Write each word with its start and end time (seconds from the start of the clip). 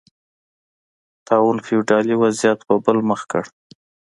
طاعون 1.27 1.57
فیوډالي 1.65 2.15
وضعیت 2.23 2.59
په 2.67 2.75
بل 2.85 2.97
مخ 3.09 3.21
کړ. 3.31 3.43